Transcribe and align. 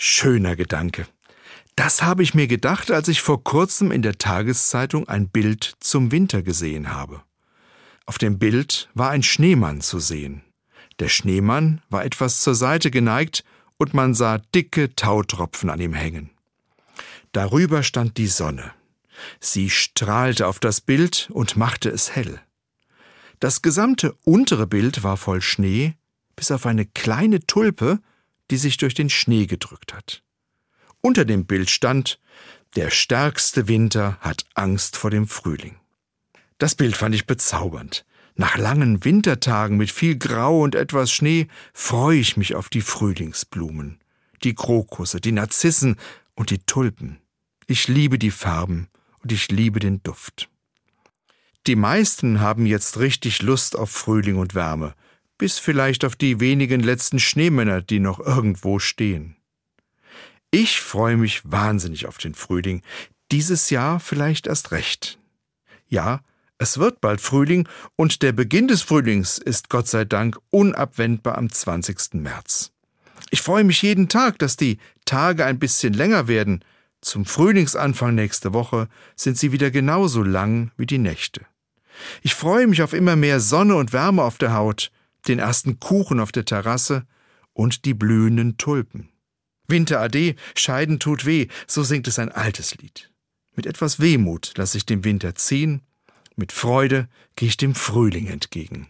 Schöner 0.00 0.54
Gedanke. 0.54 1.08
Das 1.74 2.02
habe 2.02 2.22
ich 2.22 2.32
mir 2.32 2.46
gedacht, 2.46 2.92
als 2.92 3.08
ich 3.08 3.20
vor 3.20 3.42
kurzem 3.42 3.90
in 3.90 4.00
der 4.00 4.16
Tageszeitung 4.16 5.08
ein 5.08 5.28
Bild 5.28 5.74
zum 5.80 6.12
Winter 6.12 6.42
gesehen 6.42 6.94
habe. 6.94 7.24
Auf 8.06 8.16
dem 8.16 8.38
Bild 8.38 8.88
war 8.94 9.10
ein 9.10 9.24
Schneemann 9.24 9.80
zu 9.80 9.98
sehen. 9.98 10.42
Der 11.00 11.08
Schneemann 11.08 11.82
war 11.90 12.04
etwas 12.04 12.42
zur 12.42 12.54
Seite 12.54 12.92
geneigt 12.92 13.42
und 13.76 13.92
man 13.92 14.14
sah 14.14 14.38
dicke 14.54 14.94
Tautropfen 14.94 15.68
an 15.68 15.80
ihm 15.80 15.94
hängen. 15.94 16.30
Darüber 17.32 17.82
stand 17.82 18.18
die 18.18 18.28
Sonne. 18.28 18.70
Sie 19.40 19.68
strahlte 19.68 20.46
auf 20.46 20.60
das 20.60 20.80
Bild 20.80 21.28
und 21.32 21.56
machte 21.56 21.90
es 21.90 22.14
hell. 22.14 22.40
Das 23.40 23.62
gesamte 23.62 24.14
untere 24.22 24.68
Bild 24.68 25.02
war 25.02 25.16
voll 25.16 25.42
Schnee, 25.42 25.96
bis 26.36 26.52
auf 26.52 26.66
eine 26.66 26.86
kleine 26.86 27.40
Tulpe, 27.40 27.98
die 28.50 28.56
sich 28.56 28.76
durch 28.76 28.94
den 28.94 29.10
Schnee 29.10 29.46
gedrückt 29.46 29.94
hat. 29.94 30.22
Unter 31.00 31.24
dem 31.24 31.46
Bild 31.46 31.70
stand 31.70 32.20
Der 32.76 32.90
stärkste 32.90 33.68
Winter 33.68 34.18
hat 34.20 34.44
Angst 34.54 34.96
vor 34.96 35.10
dem 35.10 35.26
Frühling. 35.26 35.76
Das 36.58 36.74
Bild 36.74 36.96
fand 36.96 37.14
ich 37.14 37.26
bezaubernd. 37.26 38.04
Nach 38.34 38.56
langen 38.56 39.04
Wintertagen 39.04 39.76
mit 39.76 39.90
viel 39.90 40.16
Grau 40.16 40.60
und 40.62 40.74
etwas 40.74 41.10
Schnee 41.10 41.48
freue 41.72 42.18
ich 42.18 42.36
mich 42.36 42.54
auf 42.54 42.68
die 42.68 42.82
Frühlingsblumen, 42.82 43.98
die 44.44 44.54
Krokusse, 44.54 45.20
die 45.20 45.32
Narzissen 45.32 45.96
und 46.34 46.50
die 46.50 46.60
Tulpen. 46.60 47.18
Ich 47.66 47.88
liebe 47.88 48.18
die 48.18 48.30
Farben 48.30 48.88
und 49.22 49.32
ich 49.32 49.50
liebe 49.50 49.80
den 49.80 50.02
Duft. 50.02 50.48
Die 51.66 51.76
meisten 51.76 52.40
haben 52.40 52.64
jetzt 52.64 52.98
richtig 52.98 53.42
Lust 53.42 53.76
auf 53.76 53.90
Frühling 53.90 54.36
und 54.36 54.54
Wärme, 54.54 54.94
bis 55.38 55.58
vielleicht 55.58 56.04
auf 56.04 56.16
die 56.16 56.40
wenigen 56.40 56.80
letzten 56.80 57.18
Schneemänner, 57.18 57.80
die 57.80 58.00
noch 58.00 58.20
irgendwo 58.20 58.78
stehen. 58.78 59.36
Ich 60.50 60.80
freue 60.80 61.16
mich 61.16 61.42
wahnsinnig 61.50 62.06
auf 62.06 62.18
den 62.18 62.34
Frühling, 62.34 62.82
dieses 63.30 63.70
Jahr 63.70 64.00
vielleicht 64.00 64.46
erst 64.46 64.72
recht. 64.72 65.18
Ja, 65.88 66.20
es 66.58 66.78
wird 66.78 67.00
bald 67.00 67.20
Frühling 67.20 67.68
und 67.96 68.22
der 68.22 68.32
Beginn 68.32 68.66
des 68.68 68.82
Frühlings 68.82 69.38
ist 69.38 69.68
Gott 69.68 69.86
sei 69.86 70.04
Dank 70.04 70.38
unabwendbar 70.50 71.38
am 71.38 71.50
20. 71.50 72.14
März. 72.14 72.72
Ich 73.30 73.42
freue 73.42 73.64
mich 73.64 73.82
jeden 73.82 74.08
Tag, 74.08 74.38
dass 74.38 74.56
die 74.56 74.78
Tage 75.04 75.44
ein 75.44 75.58
bisschen 75.58 75.92
länger 75.92 76.28
werden, 76.28 76.64
zum 77.00 77.24
Frühlingsanfang 77.24 78.14
nächste 78.14 78.52
Woche 78.52 78.88
sind 79.14 79.38
sie 79.38 79.52
wieder 79.52 79.70
genauso 79.70 80.22
lang 80.22 80.72
wie 80.76 80.86
die 80.86 80.98
Nächte. 80.98 81.42
Ich 82.22 82.34
freue 82.34 82.66
mich 82.66 82.82
auf 82.82 82.92
immer 82.92 83.16
mehr 83.16 83.40
Sonne 83.40 83.76
und 83.76 83.92
Wärme 83.92 84.22
auf 84.22 84.38
der 84.38 84.52
Haut, 84.54 84.90
den 85.26 85.38
ersten 85.38 85.80
Kuchen 85.80 86.20
auf 86.20 86.32
der 86.32 86.44
Terrasse 86.44 87.06
und 87.52 87.84
die 87.84 87.94
blühenden 87.94 88.56
Tulpen. 88.56 89.10
Winter 89.66 90.00
ade, 90.00 90.34
Scheiden 90.54 90.98
tut 90.98 91.26
weh, 91.26 91.48
so 91.66 91.82
singt 91.82 92.08
es 92.08 92.18
ein 92.18 92.30
altes 92.30 92.76
Lied. 92.76 93.12
Mit 93.54 93.66
etwas 93.66 94.00
Wehmut 94.00 94.52
lasse 94.56 94.78
ich 94.78 94.86
dem 94.86 95.04
Winter 95.04 95.34
ziehen, 95.34 95.82
mit 96.36 96.52
Freude 96.52 97.08
gehe 97.36 97.48
ich 97.48 97.56
dem 97.56 97.74
Frühling 97.74 98.28
entgegen. 98.28 98.88